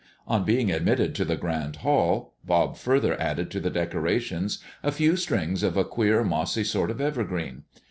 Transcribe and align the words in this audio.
On 0.25 0.43
being 0.43 0.71
admitted 0.71 1.13
to 1.13 1.25
the 1.25 1.35
grand 1.35 1.75
hall, 1.75 2.33
Bob 2.43 2.75
further 2.75 3.21
added 3.21 3.51
to 3.51 3.59
the 3.59 3.69
decorations 3.69 4.57
a 4.81 4.91
few 4.91 5.15
strings 5.15 5.61
of 5.61 5.77
a 5.77 5.85
queer, 5.85 6.23
mossy 6.23 6.63
sort 6.63 6.89
of 6.89 6.99
evergreen. 6.99 7.65